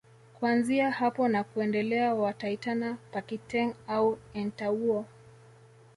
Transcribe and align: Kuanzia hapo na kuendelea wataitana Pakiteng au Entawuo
Kuanzia 0.39 0.91
hapo 0.91 1.27
na 1.27 1.43
kuendelea 1.43 2.13
wataitana 2.15 2.97
Pakiteng 3.11 3.75
au 3.87 4.17
Entawuo 4.33 5.05